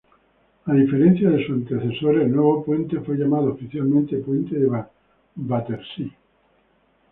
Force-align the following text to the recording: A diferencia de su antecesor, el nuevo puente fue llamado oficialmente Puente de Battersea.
A 0.65 0.73
diferencia 0.73 1.29
de 1.29 1.45
su 1.45 1.53
antecesor, 1.53 2.15
el 2.17 2.31
nuevo 2.31 2.65
puente 2.65 2.99
fue 3.01 3.17
llamado 3.17 3.51
oficialmente 3.53 4.17
Puente 4.17 4.57
de 4.57 4.81
Battersea. 5.35 6.09